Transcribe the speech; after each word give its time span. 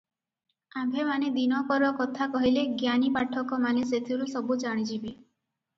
ଆମ୍ଭେମାନେ 0.83 1.29
ଦିନକର 1.35 1.91
କଥା 1.99 2.29
କହିଲେ 2.37 2.65
ଜ୍ଞାନୀ 2.81 3.15
ପାଠକମାନେ 3.19 3.87
ସେଥିରୁ 3.95 4.31
ସବୁ 4.35 4.61
ଜାଣିଯିବେ। 4.67 5.17